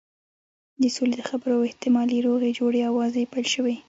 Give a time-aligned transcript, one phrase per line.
[0.81, 3.75] د سولې د خبرو او احتمالي روغې جوړې آوازې پیل شوې.